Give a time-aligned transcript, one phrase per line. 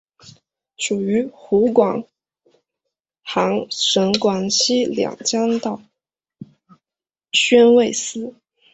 [0.77, 2.03] 属于湖广
[3.21, 5.79] 行省广西两江道
[7.31, 8.33] 宣慰司。